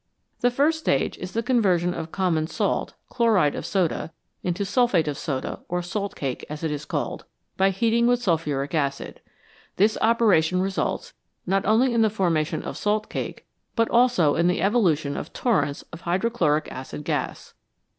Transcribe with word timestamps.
The 0.39 0.49
first 0.49 0.79
stage 0.79 1.15
is 1.19 1.33
the 1.33 1.43
conversion 1.43 1.93
of 1.93 2.11
common 2.11 2.47
salt 2.47 2.95
(chloride 3.07 3.53
of 3.53 3.67
soda) 3.67 4.11
into 4.41 4.65
sulphate 4.65 5.07
of 5.07 5.15
soda, 5.15 5.59
or" 5.69 5.83
salt 5.83 6.15
cake," 6.15 6.43
as 6.49 6.63
it 6.63 6.71
is 6.71 6.85
called, 6.85 7.25
by 7.55 7.69
heating 7.69 8.07
with 8.07 8.19
sulphuric 8.19 8.73
acid. 8.73 9.21
This 9.75 9.99
operation 10.01 10.59
results, 10.59 11.13
not 11.45 11.67
only 11.67 11.93
in 11.93 12.01
the 12.01 12.09
formation 12.09 12.63
of 12.63 12.77
salt 12.77 13.09
cake, 13.11 13.45
but 13.75 13.91
also 13.91 14.33
in 14.33 14.47
the 14.47 14.59
evolution 14.63 15.15
of 15.15 15.33
torrents 15.33 15.83
of 15.93 16.01
hydrochloric 16.01 16.67
acid 16.71 17.03
gas. 17.03 17.53